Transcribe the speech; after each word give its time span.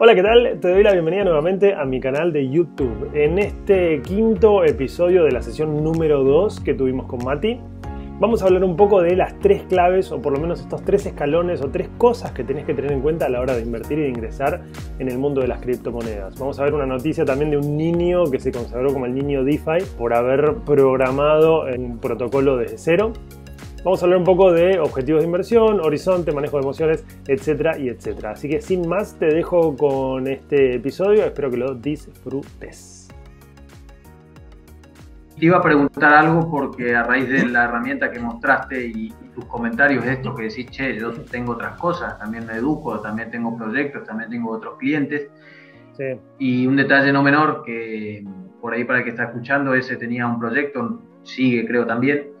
Hola, 0.00 0.16
¿qué 0.16 0.24
tal? 0.24 0.58
Te 0.60 0.72
doy 0.72 0.82
la 0.82 0.90
bienvenida 0.90 1.22
nuevamente 1.22 1.72
a 1.72 1.84
mi 1.84 2.00
canal 2.00 2.32
de 2.32 2.50
YouTube. 2.50 3.10
En 3.14 3.38
este 3.38 4.02
quinto 4.02 4.64
episodio 4.64 5.22
de 5.22 5.30
la 5.30 5.40
sesión 5.40 5.84
número 5.84 6.24
2 6.24 6.62
que 6.62 6.74
tuvimos 6.74 7.06
con 7.06 7.24
Mati, 7.24 7.60
vamos 8.18 8.42
a 8.42 8.46
hablar 8.46 8.64
un 8.64 8.76
poco 8.76 9.00
de 9.00 9.14
las 9.14 9.38
tres 9.38 9.62
claves, 9.68 10.10
o 10.10 10.20
por 10.20 10.32
lo 10.32 10.40
menos 10.40 10.60
estos 10.60 10.82
tres 10.82 11.06
escalones 11.06 11.62
o 11.62 11.70
tres 11.70 11.88
cosas 11.96 12.32
que 12.32 12.42
tenés 12.42 12.64
que 12.64 12.74
tener 12.74 12.90
en 12.90 13.02
cuenta 13.02 13.26
a 13.26 13.28
la 13.28 13.40
hora 13.40 13.54
de 13.54 13.62
invertir 13.62 14.00
y 14.00 14.02
de 14.02 14.08
ingresar 14.08 14.62
en 14.98 15.08
el 15.08 15.16
mundo 15.16 15.42
de 15.42 15.46
las 15.46 15.60
criptomonedas. 15.60 16.40
Vamos 16.40 16.58
a 16.58 16.64
ver 16.64 16.74
una 16.74 16.86
noticia 16.86 17.24
también 17.24 17.52
de 17.52 17.58
un 17.58 17.76
niño 17.76 18.24
que 18.24 18.40
se 18.40 18.50
consagró 18.50 18.92
como 18.92 19.06
el 19.06 19.14
niño 19.14 19.44
DeFi 19.44 19.84
por 19.96 20.12
haber 20.12 20.56
programado 20.66 21.66
un 21.66 21.98
protocolo 22.00 22.56
desde 22.56 22.78
cero. 22.78 23.12
Vamos 23.84 24.02
a 24.02 24.06
hablar 24.06 24.20
un 24.20 24.24
poco 24.24 24.50
de 24.50 24.80
objetivos 24.80 25.20
de 25.20 25.26
inversión, 25.26 25.78
horizonte, 25.78 26.32
manejo 26.32 26.56
de 26.56 26.62
emociones, 26.62 27.04
etcétera 27.28 27.78
y 27.78 27.90
etcétera. 27.90 28.30
Así 28.30 28.48
que 28.48 28.62
sin 28.62 28.88
más 28.88 29.18
te 29.18 29.26
dejo 29.26 29.76
con 29.76 30.26
este 30.26 30.76
episodio, 30.76 31.22
espero 31.22 31.50
que 31.50 31.58
lo 31.58 31.74
disfrutes. 31.74 33.10
Te 35.38 35.44
iba 35.44 35.58
a 35.58 35.62
preguntar 35.62 36.14
algo 36.14 36.50
porque 36.50 36.96
a 36.96 37.02
raíz 37.02 37.28
de 37.28 37.44
la 37.44 37.64
herramienta 37.64 38.10
que 38.10 38.18
mostraste 38.20 38.86
y, 38.86 39.12
tus 39.34 39.44
comentarios 39.46 40.04
de 40.04 40.12
esto 40.12 40.34
que 40.34 40.44
decís, 40.44 40.70
che, 40.70 40.96
yo 40.96 41.10
tengo 41.10 41.52
otras 41.52 41.76
cosas, 41.76 42.16
también 42.18 42.46
me 42.46 42.54
educo, 42.54 43.00
también 43.00 43.32
tengo 43.32 43.54
proyectos, 43.54 44.04
también 44.04 44.30
tengo 44.30 44.50
otros 44.50 44.78
clientes. 44.78 45.28
Y 46.38 46.66
un 46.66 46.76
detalle 46.76 47.12
no 47.12 47.22
menor 47.22 47.64
que 47.66 48.24
por 48.62 48.72
ahí 48.72 48.84
para 48.84 49.00
el 49.00 49.04
que 49.04 49.10
está 49.10 49.24
escuchando, 49.24 49.74
ese 49.74 49.96
tenía 49.96 50.26
un 50.26 50.38
proyecto, 50.38 51.02
sigue 51.24 51.66
creo 51.66 51.84
también, 51.84 52.33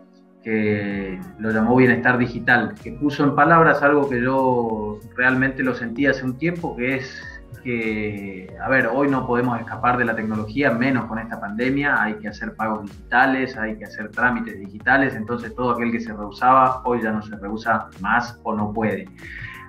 que 0.44 1.18
lo 1.38 1.50
llamó 1.50 1.74
Bienestar 1.74 2.18
Digital, 2.18 2.74
que 2.82 2.92
puso 2.92 3.24
en 3.24 3.34
palabras 3.34 3.82
algo 3.82 4.08
que 4.08 4.20
yo 4.20 5.00
realmente 5.16 5.62
lo 5.62 5.74
sentí 5.74 6.06
hace 6.06 6.22
un 6.22 6.36
tiempo, 6.36 6.76
que 6.76 6.96
es 6.96 7.22
que, 7.64 8.54
a 8.62 8.68
ver, 8.68 8.88
hoy 8.88 9.08
no 9.08 9.26
podemos 9.26 9.58
escapar 9.58 9.96
de 9.96 10.04
la 10.04 10.14
tecnología, 10.14 10.70
menos 10.70 11.06
con 11.06 11.18
esta 11.18 11.40
pandemia, 11.40 12.02
hay 12.02 12.14
que 12.16 12.28
hacer 12.28 12.54
pagos 12.54 12.82
digitales, 12.82 13.56
hay 13.56 13.78
que 13.78 13.86
hacer 13.86 14.10
trámites 14.10 14.58
digitales, 14.60 15.14
entonces 15.14 15.54
todo 15.54 15.70
aquel 15.70 15.90
que 15.90 16.00
se 16.00 16.12
rehusaba, 16.12 16.82
hoy 16.84 17.00
ya 17.02 17.10
no 17.10 17.22
se 17.22 17.34
rehúsa 17.36 17.88
más 18.00 18.38
o 18.42 18.54
no 18.54 18.70
puede. 18.70 19.08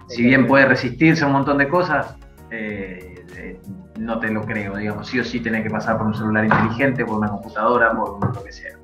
Si 0.09 0.23
bien 0.23 0.45
puede 0.45 0.65
resistirse 0.65 1.23
a 1.23 1.27
un 1.27 1.33
montón 1.33 1.57
de 1.57 1.69
cosas, 1.69 2.17
eh, 2.51 3.25
eh, 3.37 3.61
no 3.97 4.19
te 4.19 4.29
lo 4.29 4.41
creo, 4.41 4.75
digamos, 4.75 5.07
sí 5.07 5.19
o 5.19 5.23
sí 5.23 5.39
tenés 5.39 5.63
que 5.63 5.69
pasar 5.69 5.97
por 5.97 6.07
un 6.07 6.13
celular 6.13 6.43
inteligente, 6.43 7.05
por 7.05 7.17
una 7.17 7.29
computadora, 7.29 7.93
por 7.93 8.35
lo 8.35 8.43
que 8.43 8.51
sea. 8.51 8.77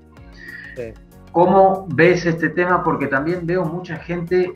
Sí. 0.77 0.93
¿Cómo 1.31 1.87
ves 1.93 2.25
este 2.25 2.49
tema? 2.49 2.83
Porque 2.83 3.07
también 3.07 3.45
veo 3.45 3.65
mucha 3.65 3.97
gente 3.97 4.51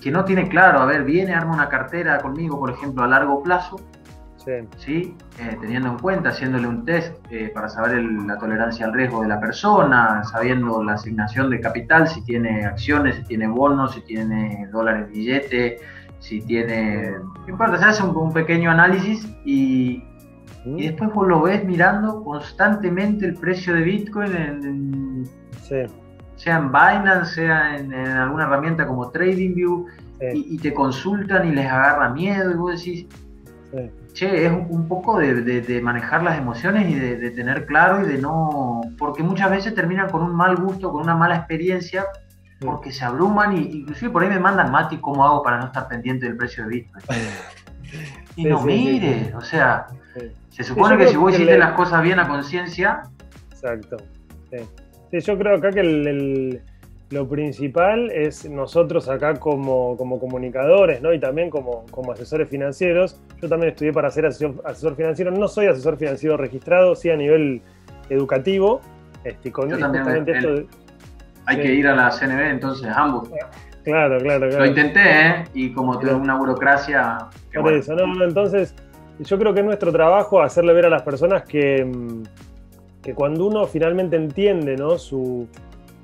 que 0.00 0.10
no 0.10 0.24
tiene 0.24 0.48
claro, 0.48 0.80
a 0.80 0.86
ver, 0.86 1.04
viene, 1.04 1.34
arma 1.34 1.54
una 1.54 1.68
cartera 1.68 2.18
conmigo, 2.18 2.58
por 2.58 2.70
ejemplo, 2.70 3.02
a 3.02 3.08
largo 3.08 3.42
plazo, 3.42 3.76
sí. 4.78 5.16
Eh, 5.38 5.56
teniendo 5.60 5.88
en 5.88 5.98
cuenta, 5.98 6.30
haciéndole 6.30 6.66
un 6.66 6.84
test 6.84 7.14
eh, 7.30 7.50
para 7.52 7.68
saber 7.68 8.02
la 8.02 8.38
tolerancia 8.38 8.86
al 8.86 8.92
riesgo 8.92 9.22
de 9.22 9.28
la 9.28 9.40
persona, 9.40 10.22
sabiendo 10.24 10.82
la 10.82 10.94
asignación 10.94 11.50
de 11.50 11.60
capital, 11.60 12.08
si 12.08 12.22
tiene 12.22 12.64
acciones, 12.64 13.16
si 13.16 13.24
tiene 13.24 13.48
bonos, 13.48 13.94
si 13.94 14.00
tiene 14.02 14.68
dólares 14.70 15.10
billete, 15.10 15.78
si 16.20 16.40
tiene... 16.42 17.10
No 17.10 17.48
importa, 17.48 17.78
se 17.78 17.84
hace 17.84 18.02
un, 18.04 18.32
pequeño 18.32 18.70
análisis 18.70 19.26
y, 19.44 20.04
y, 20.64 20.70
mm. 20.70 20.76
después 20.76 21.12
vos 21.12 21.26
lo 21.26 21.42
ves 21.42 21.64
mirando 21.64 22.22
constantemente 22.22 23.26
el 23.26 23.34
precio 23.34 23.74
de 23.74 23.82
Bitcoin 23.82 24.36
en 24.36 25.24
sea 26.36 26.56
en 26.58 26.68
Binance, 26.68 27.34
sea 27.34 27.76
en, 27.76 27.92
alguna 27.92 28.44
herramienta 28.44 28.86
como 28.86 29.10
TradingView, 29.10 29.86
y, 30.32 30.56
te 30.58 30.72
consultan 30.72 31.48
y 31.48 31.52
les 31.54 31.66
agarra 31.66 32.08
miedo, 32.10 32.50
y 32.50 32.54
vos 32.54 32.78
decís, 32.78 33.06
che, 34.14 34.46
es 34.46 34.52
un, 34.52 34.88
poco 34.88 35.18
de, 35.18 35.80
manejar 35.82 36.22
las 36.22 36.38
emociones 36.38 36.90
y 36.90 36.94
de, 36.94 37.30
tener 37.30 37.66
claro 37.66 38.02
y 38.02 38.12
de 38.12 38.18
no. 38.18 38.80
Porque 38.98 39.22
muchas 39.22 39.50
veces 39.50 39.74
terminan 39.74 40.10
con 40.10 40.22
un 40.22 40.34
mal 40.34 40.56
gusto, 40.56 40.90
con 40.90 41.02
una 41.02 41.14
mala 41.14 41.36
experiencia, 41.36 42.06
porque 42.60 42.92
se 42.92 43.04
abruman 43.04 43.56
y 43.56 43.80
inclusive 43.80 44.10
por 44.10 44.22
ahí 44.22 44.30
me 44.30 44.40
mandan, 44.40 44.70
Mati, 44.70 44.98
¿cómo 44.98 45.24
hago 45.24 45.42
para 45.42 45.58
no 45.58 45.66
estar 45.66 45.86
pendiente 45.88 46.26
del 46.26 46.36
precio 46.36 46.64
de 46.64 46.70
Bitcoin? 46.70 47.04
y 48.36 48.44
no 48.44 48.62
mire, 48.62 49.32
o 49.36 49.40
sea, 49.40 49.86
se 50.50 50.64
supone 50.64 50.96
que 50.96 51.08
si 51.08 51.16
vos 51.16 51.34
hiciste 51.34 51.58
las 51.58 51.72
cosas 51.72 52.02
bien 52.02 52.18
a 52.18 52.26
conciencia. 52.26 53.02
Exacto. 53.50 53.98
Sí, 54.50 54.58
yo 55.12 55.38
creo 55.38 55.56
acá 55.56 55.70
que 55.70 56.60
lo 57.10 57.28
principal 57.28 58.10
es 58.10 58.48
nosotros 58.48 59.08
acá 59.08 59.34
como, 59.34 59.96
comunicadores 59.96 61.00
¿no? 61.00 61.12
y 61.12 61.20
también 61.20 61.50
como, 61.50 61.84
asesores 62.12 62.48
financieros. 62.48 63.20
Yo 63.40 63.48
también 63.48 63.72
estudié 63.72 63.92
para 63.92 64.10
ser 64.10 64.26
asesor, 64.26 64.96
financiero. 64.96 65.30
No 65.30 65.48
soy 65.48 65.66
asesor 65.66 65.96
financiero 65.96 66.36
registrado, 66.36 66.94
sí 66.94 67.10
a 67.10 67.16
nivel 67.16 67.62
educativo. 68.08 68.80
Este, 69.24 69.50
con, 69.50 69.68
yo 69.68 69.78
también 69.78 70.28
esto 70.28 70.66
hay 71.46 71.56
que 71.58 71.74
ir 71.74 71.86
a 71.86 71.94
la 71.94 72.10
CNB, 72.10 72.40
entonces 72.50 72.88
ambos. 72.94 73.28
Claro, 73.84 74.18
claro, 74.18 74.48
claro. 74.48 74.58
Lo 74.58 74.66
intenté, 74.66 75.00
¿eh? 75.00 75.44
Y 75.54 75.72
como 75.72 75.98
tengo 75.98 76.16
una 76.16 76.36
burocracia... 76.36 77.18
Por 77.54 77.72
eso, 77.72 77.94
no, 77.94 78.24
entonces 78.24 78.74
yo 79.20 79.38
creo 79.38 79.54
que 79.54 79.60
es 79.60 79.66
nuestro 79.66 79.92
trabajo 79.92 80.42
hacerle 80.42 80.72
ver 80.72 80.86
a 80.86 80.90
las 80.90 81.02
personas 81.02 81.44
que 81.44 81.84
mm, 81.84 82.22
que 83.06 83.14
cuando 83.14 83.46
uno 83.46 83.68
finalmente 83.68 84.16
entiende, 84.16 84.76
¿no? 84.76 84.98
Su, 84.98 85.46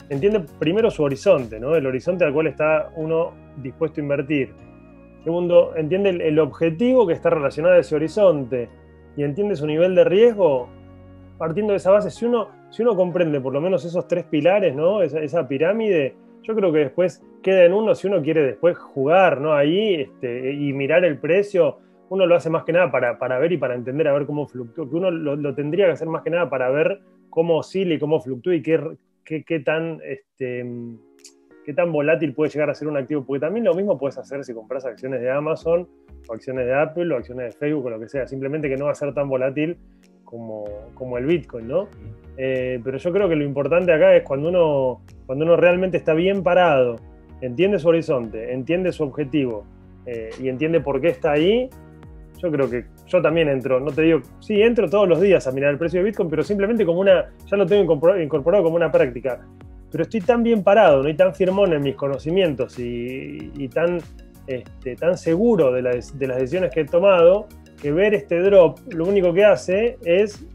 entiende 0.08 0.44
primero 0.60 0.88
su 0.88 1.02
horizonte, 1.02 1.58
¿no? 1.58 1.74
El 1.74 1.84
horizonte 1.84 2.24
al 2.24 2.32
cual 2.32 2.46
está 2.46 2.92
uno 2.94 3.32
dispuesto 3.56 4.00
a 4.00 4.04
invertir. 4.04 4.50
Segundo, 5.24 5.74
entiende 5.74 6.10
el, 6.10 6.38
objetivo 6.38 7.04
que 7.04 7.14
está 7.14 7.28
relacionado 7.28 7.74
a 7.74 7.78
ese 7.78 7.96
horizonte 7.96 8.68
y 9.16 9.24
entiende 9.24 9.56
su 9.56 9.66
nivel 9.66 9.96
de 9.96 10.04
riesgo. 10.04 10.68
Partiendo 11.38 11.72
de 11.72 11.78
esa 11.78 11.90
base, 11.90 12.08
si 12.08 12.24
uno, 12.24 12.50
si 12.70 12.82
uno 12.82 12.94
comprende 12.94 13.40
por 13.40 13.52
lo 13.52 13.60
menos 13.60 13.84
esos 13.84 14.06
tres 14.06 14.22
pilares, 14.22 14.72
¿no? 14.72 15.02
Esa, 15.02 15.18
esa 15.18 15.48
pirámide, 15.48 16.14
yo 16.44 16.54
creo 16.54 16.72
que 16.72 16.78
después 16.78 17.20
queda 17.42 17.64
en 17.64 17.72
uno 17.72 17.96
si 17.96 18.06
uno 18.06 18.22
quiere 18.22 18.44
después 18.44 18.78
jugar, 18.78 19.40
¿no? 19.40 19.54
Ahí 19.54 19.94
este, 19.94 20.52
y 20.52 20.72
mirar 20.72 21.04
el 21.04 21.18
precio 21.18 21.78
uno 22.12 22.26
lo 22.26 22.34
hace 22.34 22.50
más 22.50 22.64
que 22.64 22.74
nada 22.74 22.90
para, 22.90 23.38
ver 23.38 23.52
y 23.52 23.56
para 23.56 23.74
entender 23.74 24.06
a 24.06 24.12
ver 24.12 24.26
cómo 24.26 24.46
fluctúa, 24.46 24.86
uno 24.92 25.10
lo, 25.10 25.54
tendría 25.54 25.86
que 25.86 25.92
hacer 25.92 26.08
más 26.08 26.22
que 26.22 26.28
nada 26.28 26.50
para 26.50 26.68
ver 26.68 27.00
cómo 27.30 27.56
oscila 27.56 27.94
y 27.94 27.98
cómo 27.98 28.20
fluctúa 28.20 28.54
y 28.54 28.60
qué, 28.60 28.98
qué, 29.24 29.60
tan, 29.60 29.98
este, 30.04 30.62
qué 31.64 31.72
tan 31.72 31.90
volátil 31.90 32.34
puede 32.34 32.50
llegar 32.50 32.68
a 32.68 32.74
ser 32.74 32.88
un 32.88 32.98
activo, 32.98 33.24
porque 33.24 33.40
también 33.40 33.64
lo 33.64 33.72
mismo 33.74 33.98
puedes 33.98 34.18
hacer 34.18 34.44
si 34.44 34.52
compras 34.52 34.84
acciones 34.84 35.22
de 35.22 35.30
Amazon 35.30 35.88
o 36.28 36.34
acciones 36.34 36.66
de 36.66 36.74
Apple 36.74 37.14
o 37.14 37.16
acciones 37.16 37.54
de 37.54 37.58
Facebook 37.58 37.86
o 37.86 37.90
lo 37.90 37.98
que 37.98 38.10
sea, 38.10 38.26
simplemente 38.26 38.68
que 38.68 38.76
no 38.76 38.84
va 38.84 38.92
a 38.92 38.94
ser 38.94 39.14
tan 39.14 39.30
volátil 39.30 39.78
como, 40.22 40.64
como 40.92 41.16
el 41.16 41.24
Bitcoin, 41.24 41.66
¿no? 41.66 41.88
Eh, 42.36 42.78
pero 42.84 42.98
yo 42.98 43.10
creo 43.10 43.26
que 43.26 43.36
lo 43.36 43.44
importante 43.44 43.90
acá 43.90 44.14
es 44.14 44.22
cuando 44.22 44.50
uno, 44.50 45.00
cuando 45.24 45.46
uno 45.46 45.56
realmente 45.56 45.96
está 45.96 46.12
bien 46.12 46.42
parado, 46.42 46.96
entiende 47.40 47.78
su 47.78 47.88
horizonte, 47.88 48.52
entiende 48.52 48.92
su 48.92 49.02
objetivo 49.02 49.64
eh, 50.04 50.28
y 50.38 50.48
entiende 50.48 50.82
por 50.82 51.00
qué 51.00 51.08
está 51.08 51.32
ahí, 51.32 51.70
yo 52.42 52.50
creo 52.50 52.68
que 52.68 52.84
yo 53.06 53.22
también 53.22 53.48
entro, 53.48 53.78
no 53.78 53.92
te 53.92 54.02
digo, 54.02 54.20
sí, 54.40 54.60
entro 54.60 54.88
todos 54.90 55.08
los 55.08 55.20
días 55.20 55.46
a 55.46 55.52
mirar 55.52 55.70
el 55.70 55.78
precio 55.78 56.00
de 56.00 56.06
Bitcoin, 56.06 56.28
pero 56.28 56.42
simplemente 56.42 56.84
como 56.84 57.00
una, 57.00 57.30
ya 57.46 57.56
lo 57.56 57.66
tengo 57.66 57.94
incorporado, 58.20 58.64
como 58.64 58.76
una 58.76 58.90
práctica. 58.90 59.40
Pero 59.90 60.02
estoy 60.02 60.20
tan 60.22 60.42
bien 60.42 60.62
parado, 60.64 61.02
¿no? 61.02 61.08
y 61.08 61.14
tan 61.14 61.34
firmón 61.34 61.72
en 61.72 61.82
mis 61.82 61.94
conocimientos 61.94 62.78
y, 62.78 63.68
tan, 63.68 64.00
este, 64.46 64.96
tan 64.96 65.16
seguro 65.16 65.70
de, 65.70 65.82
de 65.82 66.26
las 66.26 66.36
decisiones 66.38 66.70
que 66.72 66.80
he 66.80 66.84
tomado, 66.86 67.46
que 67.80 67.92
ver 67.92 68.14
este 68.14 68.40
drop 68.40 68.78
lo 68.92 69.06
único 69.06 69.32
que 69.34 69.44
hace 69.44 69.98
es 70.04 70.46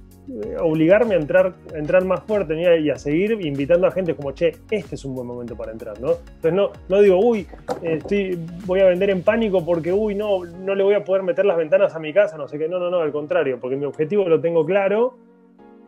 obligarme 0.60 1.16
a 1.16 1.18
entrar, 1.18 1.54
entrar 1.74 2.04
más 2.06 2.22
fuerte 2.24 2.56
y 2.82 2.90
a 2.90 2.98
seguir 2.98 3.32
invitando 3.42 3.88
a 3.88 3.92
gente 3.92 4.16
como, 4.16 4.32
che, 4.32 4.56
este 4.70 4.96
es 4.96 5.06
un 5.06 5.16
buen 5.16 5.28
momento 5.28 5.56
para 5.56 5.72
entrar, 5.72 6.00
¿no? 6.02 6.12
Entonces 6.12 6.54
no, 6.54 6.72
no 6.90 7.02
digo, 7.02 7.18
uy, 7.18 7.48
estoy, 7.82 8.38
voy 8.66 8.82
a 8.82 8.86
vender 8.86 9.10
en 9.10 9.22
pánico 9.22 9.64
porque, 9.66 9.94
uy, 9.94 10.16
no, 10.16 10.44
no 10.44 10.76
le 10.76 10.84
voy 10.84 10.96
a 10.96 11.04
poder 11.04 11.24
meter 11.24 11.46
las 11.46 11.58
ventanas 11.58 11.96
a 11.96 12.00
mi 12.00 12.14
casa, 12.14 12.38
no 12.38 12.48
sé 12.48 12.58
qué, 12.58 12.68
no, 12.68 12.80
no, 12.80 12.90
no, 12.90 13.00
al 13.00 13.12
contrario, 13.12 13.58
porque 13.60 13.78
mi 13.78 13.86
objetivo 13.86 14.28
lo 14.28 14.42
tengo 14.42 14.66
claro, 14.66 15.18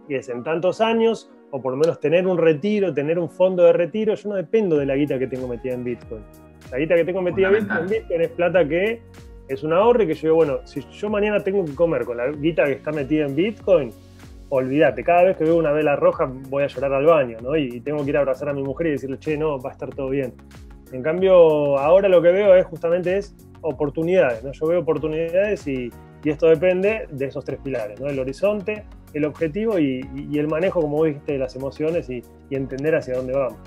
y 0.08 0.16
es 0.16 0.30
en 0.30 0.44
tantos 0.44 0.80
años, 0.82 1.30
o 1.52 1.62
por 1.62 1.74
lo 1.74 1.78
menos 1.78 2.00
tener 2.00 2.26
un 2.26 2.38
retiro, 2.38 2.94
tener 2.94 3.20
un 3.20 3.30
fondo 3.30 3.64
de 3.64 3.74
retiro, 3.74 4.16
yo 4.16 4.30
no 4.30 4.36
dependo 4.36 4.78
de 4.78 4.86
la 4.86 4.96
guita 4.96 5.20
que 5.20 5.28
tengo 5.28 5.48
metida 5.48 5.74
en 5.74 5.84
Bitcoin. 5.84 6.24
La 6.72 6.78
guita 6.78 6.96
que 6.96 7.04
tengo 7.04 7.22
metida 7.22 7.50
en 7.50 7.88
Bitcoin 7.88 8.22
es 8.22 8.30
plata 8.30 8.68
que 8.68 9.02
es 9.48 9.64
un 9.64 9.74
ahorro 9.74 10.04
y 10.04 10.08
que 10.08 10.14
yo 10.14 10.22
digo, 10.22 10.36
bueno, 10.36 10.60
si 10.66 10.82
yo 10.82 11.10
mañana 11.10 11.44
tengo 11.44 11.66
que 11.66 11.74
comer 11.74 12.06
con 12.06 12.18
la 12.18 12.32
guita 12.32 12.66
que 12.66 12.74
está 12.74 12.92
metida 12.92 13.26
en 13.26 13.36
Bitcoin, 13.36 13.92
olvídate, 14.50 15.04
cada 15.04 15.24
vez 15.24 15.38
que 15.38 15.44
veo 15.44 15.56
una 15.56 15.72
vela 15.72 15.96
roja 15.96 16.30
voy 16.50 16.64
a 16.64 16.68
llorar 16.68 16.94
al 16.94 17.06
baño, 17.06 17.38
¿no? 17.42 17.56
Y 17.56 17.80
tengo 17.82 18.04
que 18.04 18.10
ir 18.10 18.18
a 18.18 18.22
abrazar 18.22 18.50
a 18.50 18.54
mi 18.54 18.64
mujer 18.64 18.88
y 18.88 18.92
decirle, 18.92 19.18
che, 19.20 19.38
no, 19.38 19.60
va 19.60 19.70
a 19.70 19.74
estar 19.74 19.90
todo 19.90 20.10
bien. 20.10 20.34
En 20.92 21.04
cambio, 21.04 21.78
ahora 21.78 22.10
lo 22.10 22.22
que 22.22 22.32
veo 22.32 22.56
es 22.56 22.66
justamente 22.66 23.18
es 23.18 23.36
oportunidades, 23.62 24.44
¿no? 24.44 24.52
Yo 24.52 24.68
veo 24.68 24.80
oportunidades 24.80 25.68
y, 25.68 25.90
esto 26.26 26.48
depende 26.48 27.08
de 27.10 27.26
esos 27.26 27.46
tres 27.46 27.60
pilares, 27.64 28.00
¿no? 28.00 28.08
El 28.08 28.20
horizonte, 28.20 28.84
el 29.14 29.24
objetivo 29.24 29.80
y, 29.80 30.02
el 30.34 30.48
manejo, 30.48 30.82
como 30.82 31.06
dijiste, 31.06 31.34
de 31.34 31.38
las 31.38 31.56
emociones 31.56 32.10
y, 32.10 32.24
entender 32.50 32.96
hacia 32.96 33.16
dónde 33.16 33.34
vamos, 33.34 33.60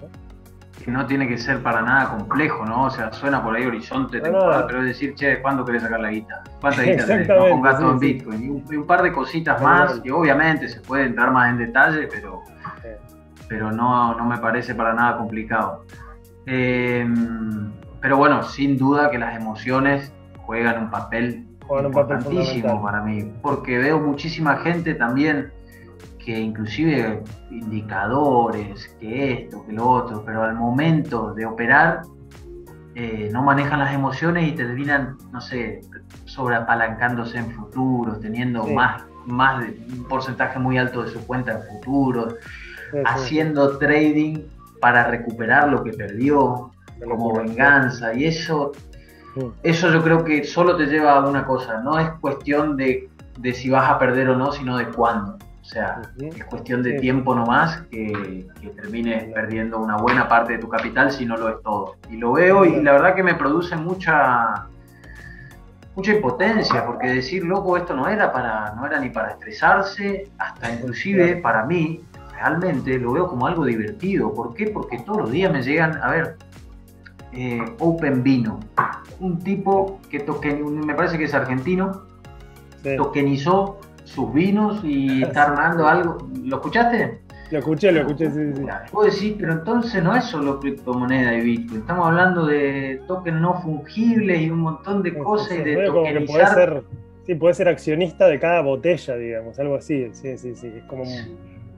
que 0.85 0.91
no 0.91 1.07
tiene 1.07 1.29
que 1.29 1.39
ser 1.39 1.63
para 1.63 1.83
nada 1.83 2.11
complejo, 2.11 2.65
¿no? 2.65 2.85
O 2.85 2.91
sea, 2.91 3.13
suena 3.13 3.43
por 3.43 3.55
ahí 3.55 3.65
horizonte 3.65 4.21
temporal, 4.21 4.65
pero 4.67 4.81
es 4.81 4.87
decir, 4.87 5.15
che, 5.15 5.41
¿cuándo 5.41 5.65
querés 5.65 5.83
sacar 5.83 6.01
la 6.01 6.11
guita? 6.11 6.43
¿Cuánta 6.61 6.83
guita 6.85 7.07
tenés? 7.07 7.29
No 7.29 7.47
pongas 7.49 7.79
todo 7.79 7.93
en 7.93 7.99
Bitcoin. 7.99 8.43
Y 8.43 8.77
un, 8.77 8.87
par 8.87 9.03
de 9.03 9.13
cositas 9.13 9.63
más, 9.63 10.01
y 10.03 10.11
obviamente 10.11 10.69
se 10.69 10.81
puede 10.81 11.07
entrar 11.07 11.31
más 11.31 11.51
en 11.51 11.59
detalle, 11.59 12.09
pero, 12.11 12.43
pero 13.49 13.71
no, 13.71 14.15
no 14.17 14.25
me 14.25 14.39
parece 14.39 14.75
para 14.75 14.93
nada 14.95 15.19
complicado. 15.19 15.85
Eh, 16.47 17.07
pero 18.01 18.17
bueno, 18.17 18.43
sin 18.43 18.77
duda 18.77 19.11
que 19.11 19.19
las 19.19 19.37
emociones 19.37 20.13
juegan 20.39 20.85
un 20.85 20.91
papel 20.91 21.47
importantísimo 21.81 22.83
para 22.83 23.01
mí, 23.01 23.33
porque 23.41 23.79
veo 23.79 24.01
muchísima 24.01 24.57
gente 24.59 24.95
también 24.95 25.53
que 26.25 26.39
inclusive 26.39 27.23
indicadores, 27.51 28.95
que 29.01 29.33
esto, 29.33 29.65
que 29.67 29.73
lo 29.73 29.89
otro, 29.89 30.25
pero 30.25 30.43
al 30.43 30.55
momento 30.55 31.35
de 31.35 31.47
operar 31.47 32.03
eh, 32.95 33.31
no 33.33 33.43
manejan 33.43 33.81
las 33.81 33.95
emociones 33.95 34.49
y 34.49 34.53
terminan, 34.53 35.17
no 35.33 35.41
sé, 35.41 35.81
sobreapalancándose 36.25 37.39
en 37.39 37.51
futuros, 37.51 38.21
teniendo 38.21 38.67
más, 38.67 39.03
más 39.27 39.61
de, 39.61 39.87
un 39.93 40.05
porcentaje 40.05 40.59
muy 40.59 40.79
alto 40.79 41.03
de 41.03 41.11
su 41.11 41.27
cuenta 41.27 41.53
en 41.53 41.63
futuros, 41.63 42.35
haciendo 43.07 43.79
trading 43.79 44.43
para 44.81 45.09
recuperar 45.09 45.69
lo 45.69 45.83
que 45.83 45.93
perdió 45.93 46.71
como 47.03 47.33
venganza 47.35 48.13
y 48.15 48.27
eso 48.27 48.73
eso 49.63 49.91
yo 49.91 50.03
creo 50.03 50.25
que 50.25 50.45
solo 50.45 50.77
te 50.77 50.87
lleva 50.87 51.17
a 51.17 51.27
una 51.27 51.47
cosa, 51.47 51.81
no 51.81 51.99
es 51.99 52.11
cuestión 52.21 52.77
de, 52.77 53.09
de 53.39 53.55
si 53.55 53.71
vas 53.71 53.91
a 53.91 53.99
perder 53.99 54.29
o 54.29 54.37
no, 54.37 54.53
sino 54.53 54.77
de 54.77 54.87
cuándo. 54.89 55.39
O 55.62 55.64
sea, 55.64 56.03
es 56.19 56.44
cuestión 56.44 56.82
de 56.82 56.99
tiempo 56.99 57.35
nomás 57.35 57.82
que, 57.91 58.47
que 58.61 58.69
termines 58.70 59.32
perdiendo 59.32 59.79
una 59.79 59.97
buena 59.97 60.29
parte 60.29 60.55
de 60.55 60.59
tu 60.59 60.69
capital 60.69 61.12
si 61.12 61.25
no 61.25 61.37
lo 61.37 61.49
es 61.49 61.62
todo. 61.62 61.97
Y 62.11 62.17
lo 62.17 62.32
veo 62.32 62.64
y 62.64 62.82
la 62.82 62.93
verdad 62.93 63.14
que 63.14 63.23
me 63.23 63.35
produce 63.35 63.76
mucha 63.76 64.67
mucha 65.94 66.14
impotencia, 66.14 66.87
porque 66.87 67.09
decir, 67.09 67.44
loco, 67.44 67.76
esto 67.76 67.94
no 67.94 68.09
era 68.09 68.32
para, 68.32 68.75
no 68.75 68.87
era 68.87 68.99
ni 68.99 69.11
para 69.11 69.32
estresarse, 69.32 70.31
hasta 70.38 70.73
inclusive 70.73 71.37
para 71.37 71.64
mí, 71.67 72.00
realmente 72.32 72.99
lo 72.99 73.12
veo 73.12 73.29
como 73.29 73.47
algo 73.47 73.64
divertido. 73.64 74.32
¿Por 74.32 74.55
qué? 74.55 74.69
Porque 74.69 74.99
todos 75.00 75.19
los 75.23 75.31
días 75.31 75.53
me 75.53 75.62
llegan, 75.62 76.03
a 76.03 76.11
ver, 76.11 76.37
eh, 77.32 77.62
Open 77.79 78.23
Vino, 78.23 78.61
un 79.20 79.38
tipo 79.38 80.00
que 80.11 80.20
token, 80.20 80.85
me 80.85 80.94
parece 80.94 81.19
que 81.19 81.25
es 81.25 81.35
argentino, 81.35 82.03
tokenizó 82.97 83.79
sus 84.04 84.32
vinos 84.32 84.81
y 84.84 85.22
está 85.22 85.44
armando 85.52 85.87
algo. 85.87 86.19
¿Lo 86.44 86.56
escuchaste? 86.56 87.20
Lo 87.52 87.58
escuché, 87.58 87.93
lo 87.93 88.00
escuché, 88.00 88.31
sí, 88.31 88.40
sí. 88.54 88.62
Puedo 88.90 89.10
decir, 89.10 89.37
pero 89.38 89.52
entonces 89.52 90.02
no 90.02 90.16
es 90.16 90.25
solo 90.25 90.58
criptomoneda 90.58 91.34
y 91.34 91.43
Bitcoin. 91.43 91.81
Estamos 91.81 92.06
hablando 92.06 92.46
de 92.46 93.02
tokens 93.06 93.40
no 93.43 93.60
fungibles 93.60 94.40
y 94.40 94.49
un 94.49 94.60
montón 94.60 95.02
de 95.02 95.12
cosas 95.19 95.58
y 95.58 95.62
de 95.62 96.25
puede 96.26 96.46
ser, 96.46 96.82
sí, 97.26 97.34
puede 97.34 97.52
ser 97.52 97.69
accionista 97.69 98.26
de 98.26 98.38
cada 98.38 98.62
botella, 98.62 99.16
digamos, 99.16 99.58
algo 99.58 99.75
así. 99.75 100.08
Sí, 100.12 100.38
sí, 100.38 100.54
sí. 100.54 100.72
Es 100.75 100.84
como. 100.84 101.04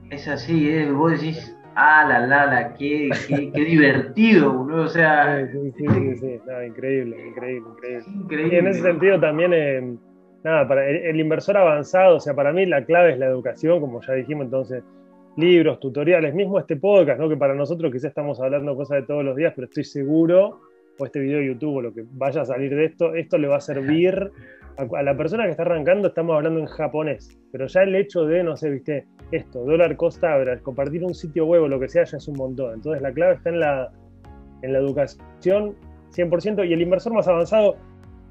Es 0.09 0.27
así, 0.29 0.69
¿eh? 0.69 0.89
vos 0.89 1.11
decís, 1.11 1.53
ah, 1.75 2.05
la, 2.07 2.25
la, 2.25 2.45
la, 2.45 2.73
qué, 2.75 3.09
qué, 3.27 3.51
qué 3.51 3.61
divertido, 3.65 4.53
boludo. 4.53 4.83
O 4.83 4.87
sea. 4.87 5.45
Sí, 5.51 5.73
sí, 5.77 5.85
sí, 5.89 6.15
sí. 6.15 6.39
No, 6.47 6.63
increíble, 6.63 7.27
increíble, 7.27 7.67
increíble. 8.15 8.55
Y 8.55 8.59
en 8.59 8.67
ese 8.67 8.81
sentido 8.81 9.19
también. 9.19 9.51
Eh, 9.53 9.97
nada, 10.45 10.67
para 10.67 10.87
el, 10.87 11.19
inversor 11.19 11.57
avanzado, 11.57 12.17
o 12.17 12.19
sea, 12.19 12.35
para 12.35 12.53
mí 12.53 12.67
la 12.67 12.85
clave 12.85 13.13
es 13.13 13.17
la 13.17 13.25
educación, 13.25 13.79
como 13.79 13.99
ya 14.01 14.13
dijimos, 14.13 14.45
entonces, 14.45 14.83
libros, 15.37 15.79
tutoriales, 15.79 16.35
mismo 16.35 16.59
este 16.59 16.75
podcast, 16.75 17.19
¿no? 17.19 17.27
Que 17.27 17.35
para 17.35 17.55
nosotros 17.55 17.91
quizás 17.91 18.09
estamos 18.09 18.39
hablando 18.39 18.75
cosas 18.75 19.01
de 19.01 19.07
todos 19.07 19.25
los 19.25 19.35
días, 19.35 19.53
pero 19.55 19.65
estoy 19.65 19.83
seguro, 19.83 20.61
o 20.99 21.05
este 21.05 21.19
video 21.19 21.39
de 21.39 21.47
YouTube 21.47 21.77
o 21.77 21.81
lo 21.81 21.93
que 21.93 22.05
vaya 22.11 22.41
a 22.41 22.45
salir 22.45 22.75
de 22.75 22.85
esto, 22.85 23.15
esto 23.15 23.39
le 23.39 23.47
va 23.47 23.57
a 23.57 23.59
servir 23.59 24.31
a, 24.77 25.01
la 25.01 25.17
persona 25.17 25.45
que 25.45 25.49
está 25.49 25.63
arrancando, 25.63 26.09
estamos 26.09 26.35
hablando 26.35 26.59
en 26.59 26.67
japonés, 26.67 27.39
pero 27.51 27.65
ya 27.65 27.81
el 27.81 27.95
hecho 27.95 28.25
de, 28.25 28.43
no 28.43 28.55
sé, 28.55 28.69
viste, 28.69 29.07
esto, 29.31 29.65
dólar 29.65 29.97
costa 29.97 30.35
average, 30.35 30.61
compartir 30.61 31.03
un 31.03 31.15
sitio 31.15 31.47
web 31.47 31.63
o 31.63 31.67
lo 31.67 31.79
que 31.79 31.89
sea, 31.89 32.03
ya 32.03 32.17
es 32.17 32.27
un 32.27 32.37
montón. 32.37 32.75
Entonces 32.75 33.01
la 33.01 33.11
clave 33.11 33.33
está 33.33 33.49
en 33.49 33.59
la, 33.59 33.91
en 34.61 34.73
la 34.73 34.77
educación 34.77 35.75
100% 36.15 36.69
y 36.69 36.71
el 36.71 36.81
inversor 36.83 37.13
más 37.13 37.27
avanzado 37.27 37.77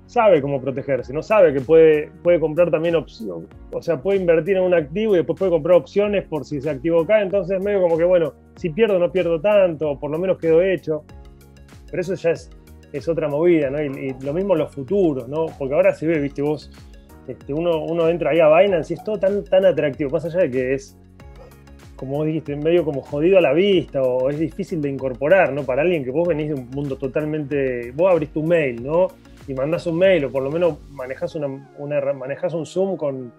sabe 0.06 0.41
cómo 0.43 0.61
protegerse, 0.61 1.12
no 1.12 1.23
sabe 1.23 1.53
que 1.53 1.61
puede, 1.61 2.11
puede 2.23 2.39
comprar 2.39 2.71
también 2.71 2.95
opciones, 2.97 3.49
o 3.73 3.83
sea, 3.83 4.01
puede 4.01 4.19
invertir 4.21 4.56
en 4.56 4.65
un 4.65 4.75
activo 4.75 5.15
y 5.15 5.19
después 5.19 5.39
puede 5.39 5.51
comprar 5.51 5.77
opciones 5.77 6.25
por 6.27 6.45
si 6.45 6.59
ese 6.59 6.71
activo 6.71 7.06
cae, 7.06 7.23
entonces 7.23 7.62
medio 7.62 7.81
como 7.83 7.97
que, 7.97 8.05
bueno, 8.05 8.33
si 8.56 8.71
pierdo 8.71 8.99
no 8.99 9.11
pierdo 9.11 9.41
tanto, 9.41 9.99
por 9.99 10.11
lo 10.11 10.19
menos 10.19 10.39
quedo 10.39 10.62
hecho, 10.62 11.05
pero 11.91 12.03
eso 12.03 12.15
ya 12.15 12.31
es, 12.31 12.51
es 12.93 13.09
otra 13.09 13.29
movida, 13.29 13.71
¿no? 13.71 13.83
Y, 13.83 14.15
lo 14.21 14.33
mismo 14.35 14.55
los 14.55 14.75
futuros, 14.75 15.29
¿no? 15.29 15.47
Porque 15.59 15.75
ahora 15.75 15.95
se 15.95 16.06
ve, 16.06 16.21
viste, 16.21 16.43
vos, 16.43 16.71
este, 17.27 17.55
uno, 17.55 17.85
uno 17.85 18.09
entra 18.09 18.31
ahí 18.31 18.41
a 18.41 18.49
Binance 18.49 18.95
y 18.95 18.97
es 18.97 19.05
todo 19.05 19.19
tan, 19.19 19.45
tan 19.45 19.65
atractivo, 19.65 20.11
más 20.11 20.25
allá 20.27 20.41
de 20.41 20.51
que 20.51 20.75
es 20.75 20.99
como 21.97 22.19
vos 22.19 22.27
dijiste, 22.27 22.56
medio 22.56 22.85
como 22.85 23.01
jodido 23.03 23.39
a 23.39 23.41
la 23.41 23.53
vista 23.53 24.03
o 24.03 24.29
es 24.29 24.39
difícil 24.39 24.81
de 24.83 24.91
incorporar, 24.91 25.53
¿no? 25.53 25.65
Para 25.65 25.83
alguien 25.83 26.05
que 26.05 26.11
vos 26.11 26.27
venís 26.27 26.49
de 26.49 26.55
un 26.55 26.69
mundo 26.71 26.97
totalmente, 26.97 27.93
vos 27.93 28.11
abriste 28.11 28.39
un 28.39 28.49
mail, 28.49 28.83
¿no? 28.83 29.09
Y 29.46 29.55
mandas 29.55 29.87
un 29.87 29.99
mail 29.99 30.25
o 30.25 30.31
por 30.31 30.43
lo 30.43 30.50
menos 30.50 30.79
manejas, 30.91 31.35
una, 31.35 31.49
manejas 32.12 32.55
un 32.55 32.64
Zoom 32.64 32.96
con, 32.96 33.32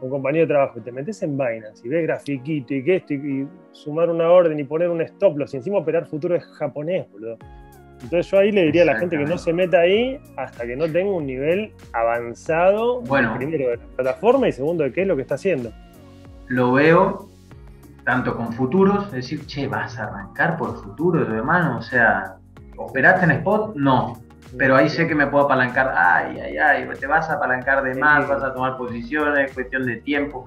con 0.00 0.10
compañía 0.10 0.42
de 0.42 0.48
trabajo 0.48 0.78
y 0.78 0.82
te 0.82 0.92
metes 0.92 1.22
en 1.22 1.36
Binance 1.36 1.86
y 1.86 1.88
ves 1.88 2.02
grafiquito 2.04 2.74
y 2.74 2.84
que 2.84 2.96
esto 2.96 3.14
y, 3.14 3.46
sumar 3.72 4.08
una 4.08 4.30
orden 4.30 4.58
y 4.58 4.64
poner 4.64 4.88
un 4.88 5.00
stop 5.02 5.36
loss 5.36 5.54
y 5.54 5.58
encima 5.58 5.78
operar 5.78 6.06
futuro 6.06 6.36
es 6.36 6.44
japonés, 6.44 7.10
boludo. 7.10 7.36
Entonces 8.02 8.30
yo 8.30 8.38
ahí 8.38 8.52
le 8.52 8.64
diría 8.64 8.82
a 8.82 8.86
la 8.86 8.96
gente 8.96 9.16
que 9.16 9.24
no 9.24 9.38
se 9.38 9.52
meta 9.52 9.80
ahí 9.80 10.20
hasta 10.36 10.66
que 10.66 10.76
no 10.76 10.86
tenga 10.88 11.12
un 11.12 11.26
nivel 11.26 11.72
avanzado, 11.92 13.00
bueno, 13.02 13.34
primero 13.36 13.70
de 13.70 13.76
la 13.76 13.82
plataforma 13.96 14.48
y 14.48 14.52
segundo 14.52 14.84
de 14.84 14.92
qué 14.92 15.02
es 15.02 15.08
lo 15.08 15.16
que 15.16 15.22
está 15.22 15.36
haciendo. 15.36 15.72
Lo 16.48 16.72
veo 16.72 17.30
tanto 18.04 18.36
con 18.36 18.52
futuros, 18.52 19.06
es 19.06 19.12
decir, 19.12 19.46
che, 19.46 19.66
vas 19.66 19.98
a 19.98 20.04
arrancar 20.04 20.58
por 20.58 20.82
futuros, 20.82 21.26
hermano, 21.28 21.78
o 21.78 21.82
sea, 21.82 22.36
¿operaste 22.76 23.24
en 23.24 23.30
spot? 23.30 23.74
No 23.76 24.23
pero 24.58 24.76
ahí 24.76 24.88
sé 24.88 25.06
que 25.06 25.14
me 25.14 25.26
puedo 25.26 25.44
apalancar, 25.44 25.94
ay, 25.96 26.38
ay, 26.40 26.58
ay, 26.58 26.88
te 26.98 27.06
vas 27.06 27.28
a 27.30 27.34
apalancar 27.34 27.82
de 27.82 27.94
más, 27.94 28.28
vas 28.28 28.42
a 28.42 28.52
tomar 28.52 28.76
posiciones, 28.76 29.52
cuestión 29.52 29.86
de 29.86 29.96
tiempo. 29.96 30.44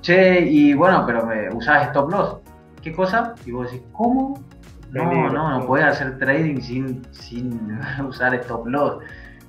Che, 0.00 0.40
y 0.40 0.74
bueno, 0.74 1.04
pero 1.06 1.26
me 1.26 1.48
usás 1.50 1.88
stop 1.88 2.10
loss. 2.10 2.36
¿Qué 2.82 2.92
cosa? 2.92 3.34
Y 3.44 3.52
vos 3.52 3.70
decís, 3.70 3.86
¿cómo? 3.92 4.42
No, 4.92 5.30
no, 5.30 5.58
no 5.58 5.66
puedes 5.66 5.86
hacer 5.86 6.18
trading 6.18 6.60
sin, 6.60 7.02
sin 7.12 7.78
usar 8.06 8.34
stop 8.34 8.66
loss. 8.66 9.02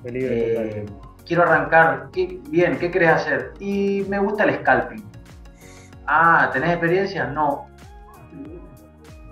Eh, 0.04 0.86
quiero 1.26 1.44
arrancar, 1.44 2.08
bien, 2.48 2.76
¿qué 2.78 2.90
querés 2.90 3.10
hacer? 3.10 3.52
Y 3.58 4.04
me 4.08 4.18
gusta 4.18 4.44
el 4.44 4.56
scalping. 4.56 5.04
Ah, 6.06 6.50
¿tenés 6.52 6.70
experiencia? 6.70 7.26
No. 7.26 7.69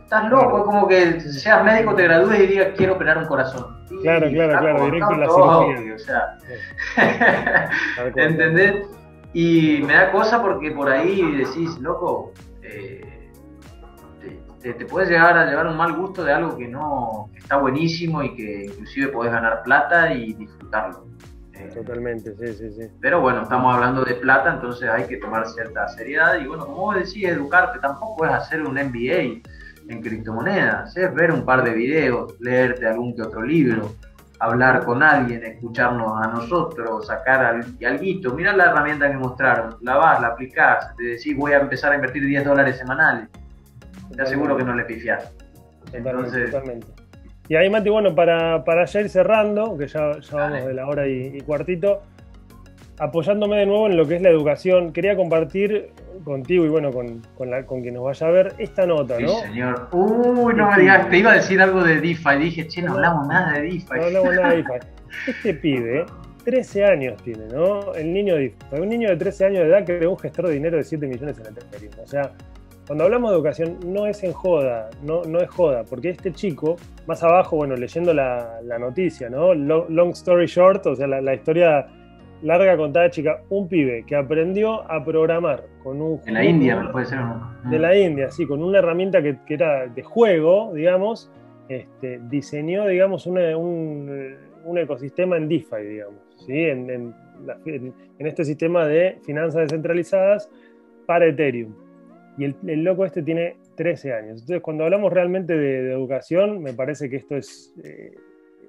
Estás 0.09 0.31
loco, 0.31 0.61
es 0.61 0.65
como 0.65 0.88
que 0.88 1.21
seas 1.21 1.62
médico, 1.62 1.95
te 1.95 2.05
gradúes 2.05 2.41
y 2.41 2.47
digas 2.47 2.69
quiero 2.79 2.95
operar 2.95 3.19
un 3.19 3.27
corazón. 3.27 3.77
Claro, 4.00 4.31
claro, 4.31 4.59
claro, 4.59 4.85
directo 4.87 5.12
en 5.12 5.21
la 5.21 5.29
cirugía. 5.29 5.95
O 5.95 5.99
sea, 5.99 7.71
¿entendés? 8.17 8.87
Y 9.35 9.83
me 9.87 9.93
da 9.93 10.11
cosa 10.11 10.41
porque 10.41 10.71
por 10.71 10.88
ahí 10.88 11.21
decís, 11.37 11.79
loco, 11.81 12.33
eh, 12.62 13.31
te, 14.62 14.73
puedes 14.87 15.11
llegar 15.11 15.37
a 15.37 15.45
llevar 15.45 15.67
un 15.67 15.77
mal 15.77 15.93
gusto 15.93 16.25
de 16.25 16.33
algo 16.33 16.57
que 16.57 16.69
no 16.69 17.29
está 17.37 17.59
buenísimo 17.59 18.23
y 18.23 18.35
que 18.35 18.65
inclusive 18.65 19.09
podés 19.09 19.31
ganar 19.31 19.62
plata 19.62 20.15
y 20.15 20.33
disfrutarlo. 20.33 21.05
Eh, 21.53 21.69
Totalmente, 21.75 22.35
sí, 22.35 22.55
sí, 22.55 22.71
sí. 22.71 22.88
Pero 23.03 23.21
bueno, 23.21 23.43
estamos 23.43 23.75
hablando 23.75 24.07
de 24.07 24.15
plata, 24.15 24.55
entonces 24.55 24.88
hay 24.88 25.07
que 25.07 25.19
tomar 25.19 25.47
cierta 25.49 25.87
seriedad 25.88 26.41
y 26.41 26.47
bueno, 26.47 26.65
como 26.65 26.79
vos 26.79 26.95
decís, 26.95 27.25
educarte 27.25 27.79
tampoco 27.81 28.25
es 28.25 28.33
hacer 28.33 28.62
un 28.62 28.73
MBA 28.73 29.43
en 29.88 30.02
criptomonedas, 30.02 30.97
es 30.97 31.14
ver 31.14 31.33
un 31.33 31.45
par 31.45 31.64
de 31.64 31.73
videos, 31.73 32.38
leerte 32.40 32.87
algún 32.87 33.14
que 33.16 33.23
otro 33.23 33.42
libro, 33.42 33.95
hablar 34.38 34.85
con 34.85 35.02
alguien, 35.02 35.45
escucharnos 35.45 36.12
a 36.23 36.28
nosotros, 36.28 37.07
sacar 37.07 37.45
al, 37.45 37.64
alguito, 37.87 38.35
mirar 38.35 38.57
la 38.57 38.66
herramienta 38.66 39.11
que 39.11 39.16
mostraron, 39.16 39.76
la 39.80 39.97
vas, 39.97 40.21
la 40.21 40.28
aplicás, 40.28 40.95
te 40.97 41.04
decís 41.04 41.37
voy 41.37 41.52
a 41.52 41.61
empezar 41.61 41.92
a 41.92 41.97
invertir 41.97 42.25
10 42.25 42.45
dólares 42.45 42.78
semanales, 42.78 43.28
te 44.14 44.23
aseguro 44.23 44.57
que 44.57 44.64
no 44.64 44.75
le 44.75 44.85
pifiás. 44.85 45.33
Entonces, 45.92 46.50
totalmente. 46.50 46.87
Y 47.49 47.57
ahí, 47.57 47.71
Mati, 47.71 47.88
bueno, 47.88 48.14
para, 48.14 48.62
para 48.62 48.85
ya 48.85 49.00
ir 49.00 49.09
cerrando, 49.09 49.76
que 49.78 49.88
ya, 49.88 50.21
ya 50.21 50.37
vamos 50.37 50.66
de 50.66 50.75
la 50.75 50.87
hora 50.87 51.09
y 51.09 51.40
cuartito, 51.40 52.02
apoyándome 52.99 53.57
de 53.59 53.66
nuevo 53.66 53.87
en 53.87 53.97
lo 53.97 54.07
que 54.07 54.16
es 54.16 54.23
la 54.23 54.28
educación, 54.28 54.92
quería 54.92 55.16
compartir 55.16 55.92
contigo 56.25 56.65
y 56.65 56.69
bueno, 56.69 56.93
con, 56.93 57.23
con, 57.37 57.83
quien 57.83 57.95
nos 57.95 58.05
vaya 58.05 58.27
a 58.27 58.31
ver 58.31 58.55
esta 58.59 58.87
nota, 58.87 59.19
¿no? 59.19 59.29
Sí, 59.29 59.35
señor. 59.49 59.89
Uy, 59.93 60.55
no 60.55 60.71
me 60.71 60.81
digas, 60.81 61.09
te 61.09 61.19
iba 61.19 61.33
a 61.33 61.35
decir 61.35 61.61
algo 61.61 61.83
de 61.83 62.01
DeFi. 62.01 62.37
Dije, 62.39 62.69
che, 62.69 62.83
no 62.83 62.95
hablamos 62.95 63.27
nada 63.29 63.53
de 63.55 63.63
DeFi. 63.63 63.95
No 63.95 64.05
hablamos 64.05 64.35
nada 64.35 64.49
de 64.51 64.57
DeFi. 64.57 64.87
Este 65.27 65.55
pibe, 65.55 66.07
13 66.45 66.85
años 66.85 67.23
tiene, 67.23 67.47
¿no? 67.47 67.95
El 67.95 68.13
niño 68.13 68.35
de 68.35 68.41
DeFi. 68.41 68.81
Un 68.81 68.89
niño 68.89 69.09
de 69.09 69.17
13 69.17 69.45
años 69.47 69.59
de 69.61 69.69
edad 69.69 69.85
que 69.85 70.07
un 70.07 70.19
gestor 70.19 70.49
de 70.49 70.55
dinero 70.55 70.77
de 70.77 70.85
7 70.85 71.07
millones 71.07 71.39
en 71.39 71.47
Ethereum. 71.47 71.93
O 72.03 72.07
sea, 72.07 72.33
cuando 72.89 73.05
hablamos 73.05 73.31
de 73.31 73.37
educación 73.37 73.79
no 73.85 74.07
es 74.07 74.25
en 74.25 74.33
joda, 74.33 74.89
no, 75.03 75.23
no 75.25 75.41
es 75.41 75.51
joda, 75.51 75.85
porque 75.85 76.09
este 76.09 76.33
chico, 76.33 76.77
más 77.07 77.23
abajo, 77.23 77.57
bueno, 77.57 77.77
leyendo 77.77 78.15
la, 78.15 78.61
noticia, 78.81 79.29
¿no? 79.29 79.53
Long, 79.53 80.13
story 80.13 80.47
short, 80.47 80.87
o 80.87 80.97
sea, 80.97 81.07
la, 81.07 81.35
historia 81.35 81.87
larga 82.42 82.76
contada 82.76 83.11
chica, 83.11 83.42
un 83.49 83.68
pibe 83.68 84.04
que 84.07 84.16
aprendió 84.16 84.90
a 84.90 85.04
programar 85.04 85.64
con 85.83 86.00
un... 86.00 86.21
En 86.26 86.35
la 86.35 86.45
India, 86.45 86.88
puede 86.92 87.07
ser. 87.07 87.18
De 87.71 87.78
la 87.78 87.97
India, 87.97 88.30
sí, 88.30 88.47
con 88.47 88.62
una 88.62 88.78
herramienta 88.78 89.23
que, 89.23 89.38
era 89.49 89.87
de 89.87 90.02
juego, 90.02 90.73
digamos, 90.75 91.30
este, 91.68 92.21
diseñó, 92.28 92.87
digamos, 92.87 93.26
un, 93.26 93.38
un, 94.64 94.78
ecosistema 94.78 95.37
en 95.37 95.49
DeFi, 95.49 95.83
digamos, 95.83 96.21
¿sí? 96.47 96.64
En, 96.64 96.90
en, 96.90 97.14
en 97.66 98.26
este 98.26 98.45
sistema 98.45 98.87
de 98.87 99.18
finanzas 99.25 99.62
descentralizadas 99.62 100.50
para 101.07 101.26
Ethereum 101.26 101.73
y 102.38 102.45
el, 102.45 102.85
loco 102.85 103.04
este 103.04 103.23
tiene 103.23 103.57
13 103.75 104.12
años. 104.12 104.40
Entonces, 104.40 104.62
cuando 104.62 104.85
hablamos 104.85 105.12
realmente 105.12 105.57
de, 105.57 105.92
educación, 105.92 106.62
me 106.62 106.73
parece 106.73 107.11
que 107.11 107.16
esto 107.16 107.37
es, 107.37 107.75
eh, 107.83 108.14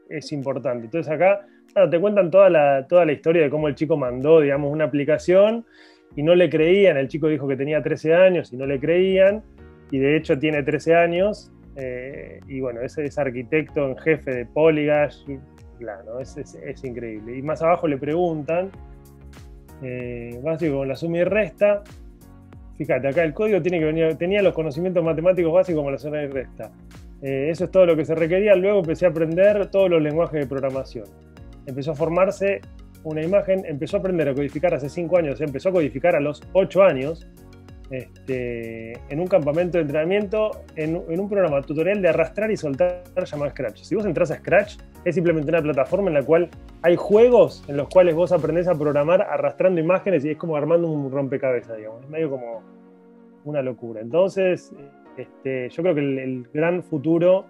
es 0.10 0.32
importante. 0.32 0.86
Entonces, 0.86 1.12
acá 1.12 1.46
te 1.90 2.00
cuentan 2.00 2.32
toda 2.32 2.50
la, 2.50 2.86
toda 2.88 3.06
la 3.06 3.12
historia 3.14 3.44
de 3.44 3.50
cómo 3.50 3.68
el 3.68 3.76
chico 3.76 3.96
mandó, 3.98 4.42
digamos, 4.42 4.72
una 4.72 4.86
aplicación 4.86 5.66
y 6.16 6.24
no 6.24 6.36
le 6.36 6.50
creían. 6.50 6.98
El 6.98 7.08
chico 7.08 7.28
dijo 7.28 7.48
que 7.48 7.56
tenía 7.56 7.82
13 7.82 8.14
años 8.16 8.52
y 8.52 8.58
no 8.58 8.66
le 8.66 8.80
creían, 8.80 9.44
y 9.92 10.00
de 10.00 10.18
hecho 10.18 10.38
tiene 10.38 10.64
13 10.64 10.96
años. 10.96 11.52
Eh, 11.76 12.40
y 12.48 12.60
bueno, 12.60 12.82
es, 12.82 12.98
es 12.98 13.18
arquitecto 13.18 13.88
en 13.88 13.98
jefe 13.98 14.32
de 14.32 14.46
Polygash, 14.46 15.24
claro, 15.78 16.20
es, 16.20 16.36
es, 16.38 16.84
increíble. 16.84 17.38
Y 17.38 17.42
más 17.42 17.62
abajo 17.62 17.88
le 17.88 17.98
preguntan, 17.98 18.70
eh, 19.82 20.38
básico 20.44 20.78
con 20.78 20.88
la 20.88 20.96
suma 20.96 21.20
y 21.20 21.24
resta, 21.24 21.84
Fíjate, 22.80 23.10
acá 23.10 23.26
el 23.26 23.34
código 23.34 23.62
tiene 23.62 23.78
que 23.78 23.84
venir, 23.84 24.16
tenía 24.16 24.42
los 24.42 24.54
conocimientos 24.54 25.04
matemáticos 25.04 25.52
básicos 25.52 25.82
como 25.82 25.92
la 25.92 25.98
zona 25.98 26.20
de 26.20 26.28
resta. 26.30 26.72
Eh, 27.22 27.50
eso 27.50 27.66
es 27.66 27.72
todo 27.72 27.86
lo 27.86 27.96
que 27.96 28.06
se 28.06 28.16
requería. 28.16 28.56
Luego 28.56 28.80
empecé 28.80 29.06
a 29.06 29.10
aprender 29.10 29.70
todos 29.72 29.90
los 29.90 30.02
lenguajes 30.02 30.40
de 30.40 30.48
programación. 30.48 31.06
Empezó 31.66 31.92
a 31.92 31.96
formarse 31.96 32.62
una 33.04 33.22
imagen, 33.22 33.64
empezó 33.66 33.98
a 33.98 34.00
aprender 34.00 34.30
a 34.30 34.34
codificar 34.34 34.74
hace 34.74 34.90
5 34.90 35.18
años, 35.18 35.42
empezó 35.42 35.70
a 35.70 35.72
codificar 35.72 36.16
a 36.16 36.20
los 36.20 36.42
8 36.54 36.84
años 36.84 37.28
este, 37.92 38.94
en 39.10 39.20
un 39.20 39.28
campamento 39.28 39.78
de 39.78 39.84
entrenamiento, 39.84 40.52
en, 40.76 40.96
un 40.96 41.30
programa 41.30 41.62
tutorial 41.64 42.02
de 42.02 42.10
arrastrar 42.10 42.52
y 42.52 42.58
soltar 42.58 43.04
llamado 43.26 43.50
Scratch. 43.50 43.82
Si 43.82 43.96
vos 43.96 44.06
entras 44.06 44.30
a 44.32 44.36
Scratch, 44.36 44.78
es 45.06 45.16
simplemente 45.16 45.50
una 45.50 45.62
plataforma 45.62 46.10
en 46.10 46.14
la 46.16 46.24
cual 46.24 46.50
hay 46.84 46.96
juegos 46.96 47.64
en 47.68 47.78
los 47.78 47.90
cuales 47.90 48.14
vos 48.14 48.32
aprendés 48.32 48.68
a 48.68 48.76
programar 48.76 49.22
arrastrando 49.22 49.82
imágenes 49.82 50.24
y 50.24 50.30
es 50.30 50.38
como 50.38 50.56
armando 50.56 50.88
un 50.88 51.12
rompecabezas, 51.12 51.78
digamos. 51.78 52.04
Es 52.04 52.10
medio 52.10 52.30
como 52.30 52.62
una 53.46 53.62
locura. 53.64 54.02
Entonces, 54.02 54.72
este, 55.18 55.70
yo 55.70 55.84
creo 55.84 55.96
que 55.96 56.02
el 56.02 56.48
gran 56.54 56.84
futuro 56.84 57.46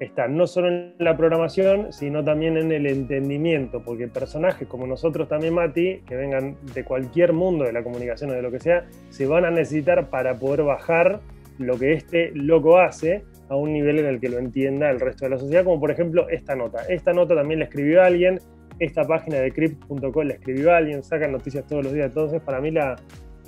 está 0.00 0.28
no 0.28 0.46
solo 0.46 0.68
en 0.68 0.94
la 0.98 1.16
programación, 1.16 1.92
sino 1.92 2.22
también 2.22 2.56
en 2.56 2.70
el 2.72 2.86
entendimiento, 2.86 3.82
porque 3.82 4.08
personajes 4.08 4.68
como 4.68 4.86
nosotros 4.86 5.28
también, 5.28 5.54
Mati, 5.54 6.00
que 6.06 6.16
vengan 6.16 6.56
de 6.74 6.84
cualquier 6.84 7.32
mundo 7.32 7.64
de 7.64 7.72
la 7.72 7.82
comunicación 7.82 8.30
o 8.30 8.34
de 8.34 8.42
lo 8.42 8.50
que 8.50 8.60
sea, 8.60 8.86
se 9.08 9.26
van 9.26 9.44
a 9.44 9.50
necesitar 9.50 10.10
para 10.10 10.38
poder 10.38 10.62
bajar 10.62 11.20
lo 11.58 11.78
que 11.78 11.94
este 11.94 12.32
loco 12.34 12.78
hace 12.78 13.24
a 13.48 13.56
un 13.56 13.72
nivel 13.72 14.00
en 14.00 14.06
el 14.06 14.20
que 14.20 14.28
lo 14.28 14.38
entienda 14.38 14.90
el 14.90 15.00
resto 15.00 15.24
de 15.24 15.30
la 15.30 15.38
sociedad, 15.38 15.64
como 15.64 15.80
por 15.80 15.90
ejemplo 15.90 16.28
esta 16.28 16.54
nota. 16.54 16.82
Esta 16.88 17.12
nota 17.12 17.34
también 17.34 17.60
la 17.60 17.66
escribió 17.66 18.02
alguien, 18.02 18.40
esta 18.78 19.04
página 19.04 19.38
de 19.38 19.52
crypt.com 19.52 20.26
la 20.26 20.34
escribió 20.34 20.74
alguien, 20.74 21.02
sacan 21.02 21.32
noticias 21.32 21.66
todos 21.66 21.84
los 21.84 21.94
días, 21.94 22.08
entonces 22.08 22.42
para 22.42 22.60
mí 22.60 22.70
la, 22.70 22.96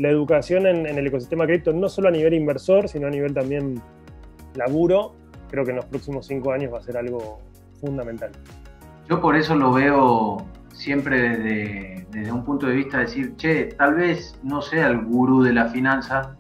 educación 0.07 0.67
en, 0.67 0.87
en 0.87 0.99
el 0.99 1.07
ecosistema 1.07 1.47
cripto, 1.47 1.73
no 1.73 1.89
solo 1.89 2.09
a 2.09 2.11
nivel 2.13 2.35
inversor, 2.35 2.89
sino 2.89 3.09
a 3.09 3.11
nivel 3.11 3.35
también 3.35 3.83
laburo, 4.55 5.15
creo 5.51 5.65
que 5.65 5.71
en 5.71 5.77
los 5.77 5.87
próximos 5.87 6.27
cinco 6.27 6.53
años 6.53 6.73
va 6.73 6.79
a 6.79 6.83
ser 6.83 6.97
algo 6.97 7.41
fundamental. 7.81 8.31
Yo 9.09 9.21
por 9.21 9.35
eso 9.37 9.57
lo 9.57 9.73
veo 9.73 10.45
siempre 10.73 11.21
desde, 11.21 12.07
desde 12.11 12.33
un 12.33 12.45
punto 12.45 12.67
de 12.67 12.75
vista 12.75 12.99
de 12.99 13.05
decir, 13.05 13.37
che, 13.37 13.65
tal 13.77 13.95
vez 13.95 14.39
no 14.43 14.63
sea 14.63 14.89
el 14.89 15.05
gurú 15.05 15.43
de 15.43 15.53
la 15.53 15.67
finanza, 15.67 16.37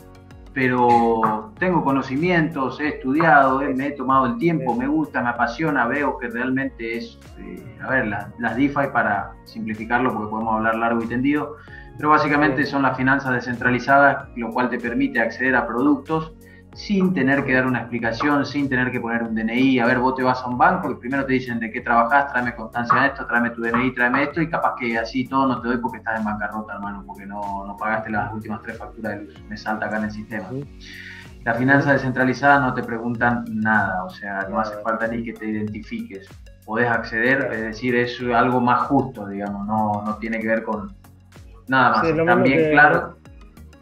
pero 0.52 1.52
tengo 1.58 1.84
conocimientos, 1.84 2.80
he 2.80 2.88
estudiado, 2.88 3.60
me 3.60 3.86
he 3.86 3.90
tomado 3.92 4.26
el 4.26 4.38
tiempo, 4.38 4.74
me 4.74 4.86
gusta, 4.88 5.22
me 5.22 5.28
apasiona, 5.28 5.86
veo 5.86 6.18
que 6.18 6.28
realmente 6.28 6.98
es, 6.98 7.18
eh, 7.38 7.76
a 7.80 7.90
ver, 7.90 8.06
las 8.06 8.56
DeFi 8.56 8.88
para 8.92 9.32
simplificarlo, 9.44 10.12
porque 10.12 10.30
podemos 10.30 10.56
hablar 10.56 10.74
largo 10.76 11.02
y 11.02 11.06
tendido, 11.06 11.56
pero 11.98 12.10
básicamente 12.10 12.64
son 12.64 12.82
las 12.82 12.96
finanzas 12.96 13.32
descentralizadas, 13.32 14.28
lo 14.36 14.50
cual 14.50 14.70
te 14.70 14.78
permite 14.78 15.20
acceder 15.20 15.56
a 15.56 15.66
productos 15.66 16.32
sin 16.74 17.12
tener 17.12 17.44
que 17.44 17.54
dar 17.54 17.66
una 17.66 17.80
explicación, 17.80 18.46
sin 18.46 18.68
tener 18.68 18.92
que 18.92 19.00
poner 19.00 19.24
un 19.24 19.34
DNI. 19.34 19.80
A 19.80 19.86
ver, 19.86 19.98
vos 19.98 20.14
te 20.14 20.22
vas 20.22 20.40
a 20.42 20.46
un 20.46 20.56
banco 20.56 20.92
y 20.92 20.94
primero 20.94 21.26
te 21.26 21.32
dicen 21.32 21.58
de 21.58 21.72
qué 21.72 21.80
trabajás, 21.80 22.30
tráeme 22.32 22.54
constancia 22.54 23.00
de 23.00 23.06
esto, 23.08 23.26
tráeme 23.26 23.50
tu 23.50 23.62
DNI, 23.62 23.94
tráeme 23.94 24.22
esto, 24.22 24.40
y 24.40 24.48
capaz 24.48 24.76
que 24.78 24.96
así 24.96 25.26
todo 25.26 25.48
no 25.48 25.60
te 25.60 25.66
doy 25.66 25.78
porque 25.78 25.98
estás 25.98 26.20
en 26.20 26.24
bancarrota, 26.24 26.74
hermano, 26.74 27.02
porque 27.04 27.26
no, 27.26 27.64
no 27.66 27.76
pagaste 27.76 28.10
las 28.10 28.32
últimas 28.32 28.62
tres 28.62 28.78
facturas 28.78 29.18
de 29.18 29.24
luz. 29.24 29.42
Me 29.48 29.56
salta 29.56 29.86
acá 29.86 29.98
en 29.98 30.04
el 30.04 30.10
sistema. 30.12 30.46
Las 31.44 31.58
finanzas 31.58 31.94
descentralizadas 31.94 32.60
no 32.60 32.74
te 32.74 32.84
preguntan 32.84 33.44
nada, 33.48 34.04
o 34.04 34.10
sea, 34.10 34.46
no 34.48 34.60
hace 34.60 34.76
falta 34.82 35.08
ni 35.08 35.24
que 35.24 35.32
te 35.32 35.46
identifiques. 35.46 36.28
Podés 36.64 36.88
acceder, 36.88 37.50
es 37.52 37.62
decir, 37.62 37.96
es 37.96 38.20
algo 38.32 38.60
más 38.60 38.82
justo, 38.82 39.26
digamos, 39.26 39.66
no, 39.66 40.04
no 40.04 40.16
tiene 40.18 40.38
que 40.38 40.46
ver 40.46 40.62
con 40.62 40.97
nada 41.68 41.90
más. 41.90 42.26
También, 42.26 42.70
claro 42.70 43.18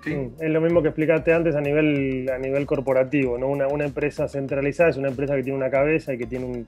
es 0.07 0.51
lo 0.51 0.61
mismo 0.61 0.83
que 0.83 0.89
explicaste 0.89 1.33
antes 1.33 1.55
a 1.57 1.61
nivel, 1.61 2.31
a 2.33 2.39
nivel 2.39 2.67
corporativo, 2.67 3.39
¿no? 3.39 3.49
Una, 3.49 3.85
empresa 3.85 4.29
centralizada 4.29 4.91
es 4.91 4.97
una 4.97 5.09
empresa 5.09 5.35
que 5.35 5.43
tiene 5.43 5.59
una 5.59 5.71
cabeza 5.71 6.13
y 6.15 6.19
que 6.19 6.27
tiene 6.27 6.45
un, 6.45 6.67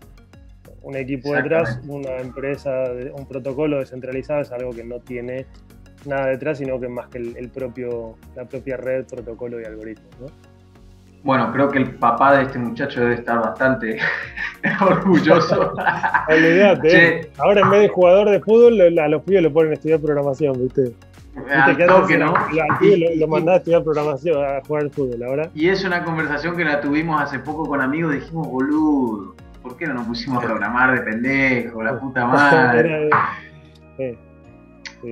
un 0.82 0.96
equipo 0.96 1.34
detrás, 1.34 1.80
una 1.86 2.16
empresa, 2.16 2.84
un 3.12 3.26
protocolo 3.26 3.78
descentralizado 3.78 4.40
es 4.40 4.52
algo 4.52 4.70
que 4.72 4.84
no 4.84 5.00
tiene 5.00 5.46
nada 6.06 6.26
detrás, 6.26 6.58
sino 6.58 6.78
que 6.80 6.88
más 6.88 7.08
que 7.08 7.18
el, 7.18 7.48
propio, 7.50 8.16
la 8.36 8.44
propia 8.44 8.76
red, 8.76 9.04
protocolo 9.04 9.60
y 9.60 9.64
algoritmos, 9.64 10.20
¿no? 10.20 10.26
Bueno, 11.24 11.52
creo 11.52 11.68
que 11.68 11.78
el 11.78 11.96
papá 11.96 12.36
de 12.36 12.44
este 12.44 12.60
muchacho 12.60 13.00
debe 13.00 13.14
estar 13.14 13.40
bastante 13.40 13.98
orgulloso. 14.80 15.74
Olvídate, 16.28 17.20
¿eh? 17.20 17.30
ahora 17.38 17.60
en 17.62 17.70
vez 17.70 17.80
de 17.82 17.88
jugador 17.88 18.30
de 18.30 18.40
fútbol, 18.40 18.98
a 18.98 19.08
los 19.08 19.22
pibes 19.24 19.42
le 19.42 19.50
ponen 19.50 19.72
a 19.72 19.74
estudiar 19.74 20.00
programación, 20.00 20.62
¿viste? 20.62 20.92
¿No? 22.18 22.34
lo, 23.16 23.28
mandaste 23.28 23.52
a 23.52 23.56
estudiar 23.56 23.84
programación, 23.84 24.44
a 24.44 24.60
jugar 24.66 24.82
al 24.84 24.90
fútbol 24.90 25.22
ahora. 25.22 25.50
Y 25.54 25.68
es 25.68 25.84
una 25.84 26.04
conversación 26.04 26.56
que 26.56 26.64
la 26.64 26.80
tuvimos 26.80 27.20
hace 27.20 27.38
poco 27.38 27.66
con 27.66 27.80
amigos, 27.80 28.14
dijimos, 28.14 28.48
boludo, 28.48 29.34
¿por 29.62 29.76
qué 29.76 29.86
no 29.86 29.94
nos 29.94 30.06
pusimos 30.06 30.42
a 30.42 30.46
programar 30.46 30.94
de 30.94 31.02
pendejo, 31.02 31.82
la 31.82 31.98
puta 31.98 32.26
madre? 32.26 33.10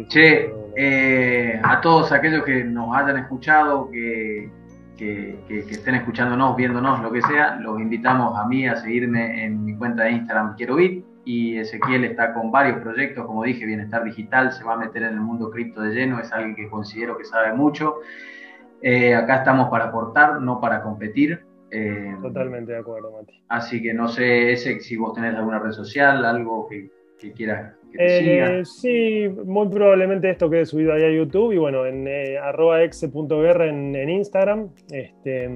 che, 0.08 0.52
eh, 0.76 1.60
a 1.62 1.80
todos 1.80 2.12
aquellos 2.12 2.44
que 2.44 2.64
nos 2.64 2.94
hayan 2.96 3.18
escuchado, 3.18 3.88
que, 3.90 4.50
que, 4.96 5.38
que, 5.48 5.60
estén 5.60 5.94
escuchándonos, 5.94 6.56
viéndonos, 6.56 7.00
lo 7.02 7.12
que 7.12 7.22
sea, 7.22 7.56
los 7.56 7.80
invitamos 7.80 8.38
a 8.38 8.46
mí 8.46 8.66
a 8.66 8.76
seguirme 8.76 9.44
en 9.44 9.64
mi 9.64 9.76
cuenta 9.76 10.04
de 10.04 10.12
Instagram 10.12 10.56
Quiero 10.56 10.76
Bit 10.76 11.15
y 11.26 11.58
Ezequiel 11.58 12.04
está 12.04 12.32
con 12.32 12.52
varios 12.52 12.78
proyectos, 12.78 13.26
como 13.26 13.42
dije, 13.42 13.66
Bienestar 13.66 14.04
Digital, 14.04 14.52
se 14.52 14.62
va 14.62 14.74
a 14.74 14.76
meter 14.76 15.02
en 15.02 15.14
el 15.14 15.20
mundo 15.20 15.50
cripto 15.50 15.82
de 15.82 15.92
lleno, 15.92 16.20
es 16.20 16.32
alguien 16.32 16.54
que 16.54 16.70
considero 16.70 17.18
que 17.18 17.24
sabe 17.24 17.52
mucho. 17.52 17.96
Eh, 18.80 19.12
acá 19.12 19.38
estamos 19.38 19.68
para 19.68 19.86
aportar, 19.86 20.40
no 20.40 20.60
para 20.60 20.82
competir. 20.82 21.44
Eh, 21.72 22.14
Totalmente 22.22 22.70
de 22.70 22.78
acuerdo, 22.78 23.10
Mati. 23.10 23.42
Así 23.48 23.82
que 23.82 23.92
no 23.92 24.06
sé, 24.06 24.52
ese, 24.52 24.78
si 24.78 24.96
vos 24.96 25.14
tenés 25.14 25.34
alguna 25.34 25.58
red 25.58 25.72
social, 25.72 26.24
algo 26.24 26.68
que, 26.68 26.90
que 27.18 27.32
quieras 27.32 27.74
eh, 27.98 28.62
sí, 28.64 29.28
muy 29.44 29.68
probablemente 29.68 30.30
esto 30.30 30.50
quede 30.50 30.66
subido 30.66 30.92
ahí 30.92 31.02
a 31.02 31.10
YouTube 31.10 31.52
y 31.52 31.58
bueno, 31.58 31.86
en 31.86 32.06
eh, 32.06 32.38
arroba 32.38 32.82
exe.guerra 32.82 33.66
en, 33.66 33.94
en, 33.94 34.10
Instagram. 34.10 34.68
Este, 34.90 35.50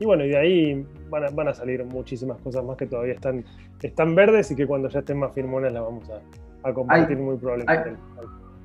y 0.00 0.04
bueno, 0.04 0.24
y 0.24 0.30
de 0.30 0.36
ahí 0.36 0.86
van 1.08 1.24
a, 1.24 1.30
van 1.30 1.48
a, 1.48 1.54
salir 1.54 1.84
muchísimas 1.84 2.40
cosas 2.40 2.64
más 2.64 2.76
que 2.76 2.86
todavía 2.86 3.14
están, 3.14 3.44
están 3.82 4.14
verdes 4.14 4.50
y 4.50 4.56
que 4.56 4.66
cuando 4.66 4.88
ya 4.88 5.00
estén 5.00 5.18
más 5.18 5.32
firmones 5.32 5.72
las 5.72 5.82
vamos 5.82 6.10
a, 6.10 6.72
compartir 6.72 7.18
muy 7.18 7.36
probablemente. 7.36 7.96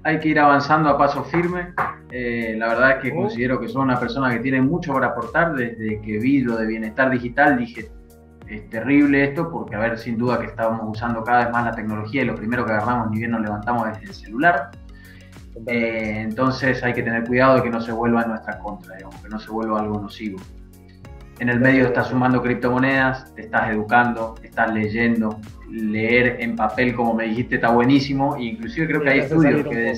Hay, 0.03 0.18
que 0.20 0.29
ir 0.29 0.39
avanzando 0.39 0.89
a 0.89 0.98
paso 0.98 1.24
firme. 1.25 1.74
Eh, 2.12 2.56
la 2.58 2.70
verdad 2.70 2.91
es 2.91 2.98
que 3.03 3.13
considero 3.13 3.60
que 3.60 3.68
soy 3.68 3.84
una 3.84 4.00
persona 4.00 4.34
que 4.34 4.39
tiene 4.39 4.62
mucho 4.62 4.94
para 4.94 5.08
aportar. 5.08 5.53
Desde 5.53 6.00
que 6.01 6.18
vi 6.18 6.41
lo 6.41 6.56
de 6.56 6.65
bienestar 6.65 7.12
digital 7.12 7.58
dije, 7.58 7.89
es 8.50 8.70
terrible 8.70 9.24
esto 9.24 9.50
porque, 9.51 9.75
a 9.75 9.79
ver, 9.79 9.98
sin 9.98 10.18
duda 10.18 10.39
que 10.39 10.48
estamos 10.48 10.82
usando 10.84 11.24
cada 11.24 11.46
vez 11.46 11.53
más 11.53 11.65
la 11.65 11.72
tecnología 11.72 12.24
y 12.24 12.25
lo 12.25 12.36
primero 12.36 12.65
que 12.65 12.72
agarramos 12.72 13.12
ni 13.12 13.20
bien 13.20 13.32
nos 13.32 13.41
levantamos 13.41 13.88
es 13.89 14.01
el 14.01 14.13
celular. 14.13 14.72
Eh, 15.68 16.22
entonces 16.22 16.84
hay 16.84 16.94
que 16.94 17.03
tener 17.03 17.25
cuidado 17.25 17.58
de 17.58 17.63
que 17.63 17.70
no 17.70 17.82
se 17.82 17.91
vuelva 17.91 18.24
en 18.24 18.29
nuestra 18.29 18.58
contra, 18.60 18.96
digamos, 18.96 19.22
que 19.22 19.29
no 19.29 19.39
se 19.39 19.51
vuelva 19.51 19.79
algo 19.79 20.00
nocivo. 20.00 20.39
En 21.39 21.50
el 21.50 21.60
medio 21.60 21.86
estás 21.86 22.08
sumando 22.08 22.41
criptomonedas, 22.41 23.34
te 23.36 23.44
estás 23.44 23.70
educando, 23.70 24.36
estás 24.44 24.74
leyendo, 24.74 25.39
leer 25.70 26.38
en 26.39 26.56
papel, 26.56 26.96
como 26.96 27.13
me 27.13 27.25
dijiste, 27.25 27.56
está 27.56 27.70
buenísimo. 27.70 28.36
Inclusive 28.38 28.88
creo 28.88 29.01
que 29.01 29.10
hay 29.10 29.20
estudios 29.20 29.68
que 29.68 29.94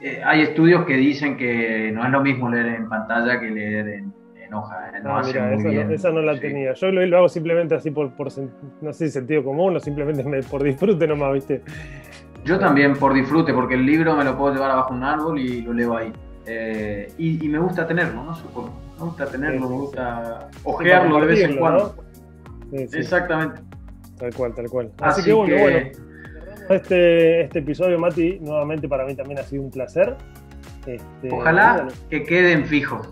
eh, 0.00 0.22
hay 0.24 0.40
estudios 0.40 0.86
que 0.86 0.96
dicen 0.96 1.36
que 1.36 1.92
no 1.94 2.04
es 2.04 2.10
lo 2.10 2.22
mismo 2.22 2.48
leer 2.48 2.66
en 2.66 2.88
pantalla 2.88 3.38
que 3.38 3.50
leer 3.50 3.88
en, 3.88 4.12
enoja. 4.46 4.88
¿eh? 4.88 5.00
No, 5.02 5.18
ah, 5.18 5.22
mira, 5.24 5.92
esa, 5.92 6.10
no, 6.10 6.22
la 6.22 6.38
tenía. 6.38 6.72
Yo 6.74 6.90
lo, 6.90 7.16
hago 7.16 7.28
simplemente 7.28 7.74
así 7.74 7.90
por, 7.90 8.12
no 8.80 8.92
sé, 8.92 9.10
sentido 9.10 9.44
común 9.44 9.76
o 9.76 9.80
simplemente 9.80 10.24
por 10.48 10.62
disfrute 10.62 11.06
nomás, 11.06 11.34
¿viste? 11.34 11.62
Yo 12.44 12.58
también 12.58 12.96
por 12.96 13.12
disfrute, 13.12 13.52
porque 13.52 13.74
el 13.74 13.84
libro 13.84 14.16
me 14.16 14.24
lo 14.24 14.36
puedo 14.36 14.54
llevar 14.54 14.70
abajo 14.70 14.94
un 14.94 15.02
árbol 15.02 15.38
y 15.38 15.62
lo 15.62 15.72
leo 15.72 15.96
ahí. 15.96 16.12
Eh, 16.46 17.12
y, 17.18 17.48
me 17.48 17.58
gusta 17.58 17.86
tenerlo, 17.86 18.22
¿no? 18.22 18.32
Me 18.98 19.04
gusta 19.04 19.26
tenerlo, 19.26 19.68
me 19.68 19.76
gusta 19.76 20.48
ojearlo 20.62 21.20
de 21.20 21.26
vez 21.26 21.40
en 21.40 21.56
cuando. 21.56 21.96
Exactamente. 22.72 23.60
Tal 24.18 24.34
cual, 24.34 24.54
tal 24.54 24.70
cual. 24.70 24.92
Así, 25.00 25.24
que 25.24 25.32
bueno, 25.32 25.56
bueno. 25.58 25.78
Este, 26.70 27.42
este 27.42 27.58
episodio, 27.60 27.98
Mati, 27.98 28.38
nuevamente 28.40 28.88
para 28.88 29.04
mí 29.04 29.14
también 29.14 29.38
ha 29.38 29.42
sido 29.42 29.62
un 29.62 29.70
placer. 29.70 30.16
Este, 30.86 31.32
Ojalá 31.32 31.88
que 32.10 32.22
queden 32.24 32.64
fijos. 32.64 33.08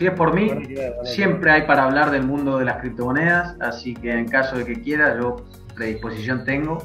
Si 0.00 0.06
es 0.06 0.12
por 0.14 0.34
mí, 0.34 0.50
siempre 1.04 1.50
hay 1.50 1.66
para 1.66 1.84
hablar 1.84 2.10
del 2.10 2.22
mundo 2.22 2.56
de 2.56 2.64
las 2.64 2.78
criptomonedas, 2.78 3.54
así 3.60 3.92
que 3.92 4.10
en 4.10 4.26
caso 4.28 4.56
de 4.56 4.64
que 4.64 4.80
quiera, 4.80 5.20
yo 5.20 5.44
predisposición 5.74 6.42
tengo. 6.46 6.78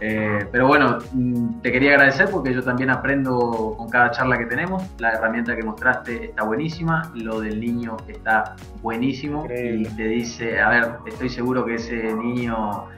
Eh, 0.00 0.44
pero 0.50 0.66
bueno, 0.66 0.98
mm, 1.12 1.60
te 1.60 1.70
quería 1.70 1.92
agradecer 1.92 2.28
porque 2.28 2.52
yo 2.52 2.64
también 2.64 2.90
aprendo 2.90 3.74
con 3.78 3.88
cada 3.88 4.10
charla 4.10 4.36
que 4.36 4.46
tenemos. 4.46 4.82
La 4.98 5.12
herramienta 5.12 5.54
que 5.54 5.62
mostraste 5.62 6.24
está 6.24 6.42
buenísima, 6.42 7.12
lo 7.14 7.38
del 7.38 7.60
niño 7.60 7.98
está 8.08 8.56
buenísimo 8.82 9.46
y 9.48 9.84
te 9.84 10.08
dice, 10.08 10.58
a 10.58 10.68
ver, 10.68 10.88
estoy 11.06 11.28
seguro 11.28 11.64
que 11.64 11.76
ese 11.76 12.12
niño 12.14 12.88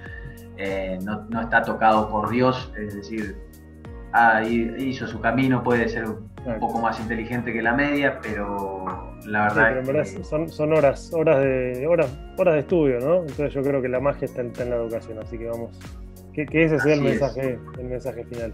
eh, 0.56 0.98
no, 1.04 1.26
no, 1.28 1.42
está 1.42 1.60
tocado 1.60 2.08
por 2.08 2.30
Dios, 2.30 2.72
es 2.75 2.94
decir, 2.94 3.37
ah, 4.14 4.42
hizo 4.42 5.06
su 5.06 5.20
camino, 5.20 5.62
puede 5.62 5.90
ser 5.90 6.06
un 6.47 6.59
poco 6.59 6.78
más 6.78 6.99
inteligente 7.00 7.52
que 7.52 7.62
la 7.62 7.75
media, 7.75 8.18
pero 8.23 8.85
la 9.26 9.52
verdad. 9.54 10.04
son, 10.23 10.49
son, 10.49 10.73
horas, 10.73 11.12
horas 11.12 11.40
de, 11.40 11.87
horas, 11.87 12.09
horas 12.37 12.54
de 12.54 12.61
estudio, 12.61 13.00
¿no? 13.00 13.16
Entonces 13.21 13.52
yo 13.52 13.62
creo 13.62 13.83
que 13.83 13.88
la 13.88 14.00
magia 14.00 14.25
está, 14.25 14.40
en 14.42 14.71
la 14.71 14.76
educación, 14.76 15.18
así 15.18 15.38
que 15.38 15.47
vamos. 15.47 15.71
Que, 16.33 16.47
ese 16.52 16.78
sea 16.78 16.95
el 16.95 17.00
mensaje, 17.00 17.59
el 17.78 17.85
mensaje 17.85 18.25
final. 18.25 18.52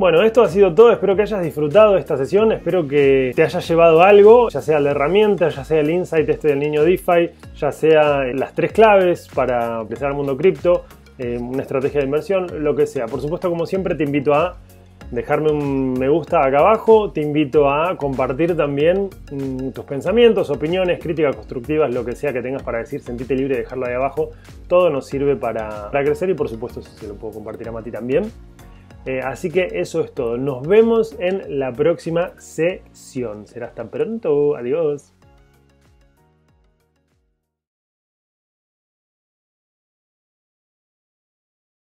Bueno, 0.00 0.22
esto 0.22 0.42
ha 0.42 0.48
sido 0.48 0.74
todo. 0.74 0.92
Espero 0.92 1.14
que 1.14 1.22
hayas 1.22 1.42
disfrutado 1.42 1.98
esta 1.98 2.16
sesión. 2.16 2.52
Espero 2.52 2.88
que 2.88 3.32
te 3.34 3.42
haya 3.42 3.60
llevado 3.60 4.02
algo, 4.02 4.48
ya 4.48 4.62
sea 4.62 4.80
la 4.80 4.92
herramienta, 4.92 5.50
ya 5.50 5.64
sea 5.64 5.80
el 5.80 5.90
insight 5.90 6.28
este 6.28 6.48
del 6.48 6.60
niño 6.60 6.84
DeFi, 6.84 7.30
ya 7.56 7.70
sea 7.70 8.24
las 8.32 8.54
tres 8.54 8.72
claves 8.72 9.28
para 9.34 9.80
empezar 9.80 10.08
al 10.08 10.14
mundo 10.14 10.36
cripto, 10.36 10.84
eh, 11.22 11.36
una 11.38 11.60
estrategia 11.60 12.00
de 12.00 12.06
inversión, 12.06 12.64
lo 12.64 12.74
que 12.74 12.86
sea. 12.86 13.04
Por 13.04 13.20
supuesto, 13.20 13.50
como 13.50 13.66
siempre, 13.66 13.94
te 13.94 14.04
invito 14.04 14.32
a 14.32 14.56
dejarme 15.10 15.50
un 15.50 15.92
me 15.92 16.08
gusta 16.08 16.42
acá 16.42 16.60
abajo. 16.60 17.12
Te 17.12 17.20
invito 17.20 17.68
a 17.68 17.94
compartir 17.98 18.56
también 18.56 19.10
mm, 19.30 19.68
tus 19.72 19.84
pensamientos, 19.84 20.48
opiniones, 20.48 20.98
críticas 20.98 21.36
constructivas, 21.36 21.92
lo 21.92 22.06
que 22.06 22.16
sea 22.16 22.32
que 22.32 22.40
tengas 22.40 22.62
para 22.62 22.78
decir. 22.78 23.02
Sentite 23.02 23.34
libre 23.36 23.56
de 23.56 23.62
dejarlo 23.62 23.84
ahí 23.86 23.92
abajo. 23.92 24.30
Todo 24.66 24.88
nos 24.88 25.06
sirve 25.06 25.36
para, 25.36 25.90
crecer 25.90 26.30
y 26.30 26.34
por 26.34 26.48
supuesto 26.48 26.80
se 26.80 27.06
lo 27.06 27.16
puedo 27.16 27.34
compartir 27.34 27.68
a 27.68 27.72
Mati 27.72 27.90
también. 27.90 28.24
Eh, 29.04 29.20
así 29.22 29.50
que 29.50 29.68
eso 29.74 30.00
es 30.00 30.14
todo. 30.14 30.38
Nos 30.38 30.66
vemos 30.66 31.14
en 31.18 31.58
la 31.58 31.70
próxima 31.74 32.32
sesión. 32.38 33.46
Será 33.46 33.66
hasta 33.66 33.84
pronto. 33.90 34.56
Adiós. 34.56 35.12